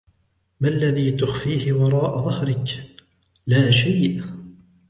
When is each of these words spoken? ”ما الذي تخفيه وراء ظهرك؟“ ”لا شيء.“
”ما 0.61 0.67
الذي 0.67 1.11
تخفيه 1.11 1.73
وراء 1.73 2.21
ظهرك؟“ 2.21 2.85
”لا 3.47 3.71
شيء.“ 3.71 4.23